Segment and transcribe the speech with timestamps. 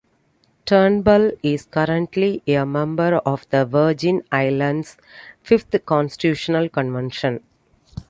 [0.65, 4.97] Turnbull is currently a member of the Virgin Islands
[5.43, 7.43] Fifth Constitutional Convention.